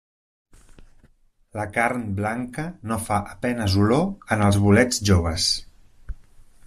[1.59, 4.03] La carn blanca no fa a penes olor
[4.37, 5.51] en els bolets joves.